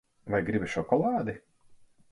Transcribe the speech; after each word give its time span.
Vai 0.35 0.39
gribi 0.47 0.69
šokolādi? 0.77 1.39